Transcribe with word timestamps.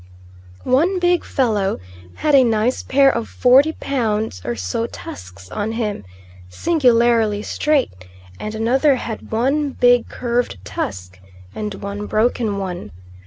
One 0.65 0.97
big 0.97 1.23
fellow 1.23 1.77
had 2.15 2.33
a 2.33 2.43
nice 2.43 2.81
pair 2.81 3.11
of 3.15 3.29
40 3.29 3.73
lb. 3.73 4.43
or 4.43 4.55
so 4.55 4.87
tusks 4.87 5.51
on 5.51 5.73
him, 5.73 6.05
singularly 6.49 7.43
straight, 7.43 8.07
and 8.39 8.55
another 8.55 8.95
had 8.95 9.31
one 9.31 9.69
big 9.73 10.09
curved 10.09 10.57
tusk 10.63 11.19
and 11.53 11.75
one 11.75 12.07
broken 12.07 12.57
one. 12.57 12.89